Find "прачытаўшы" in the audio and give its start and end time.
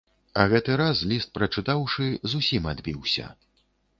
1.37-2.07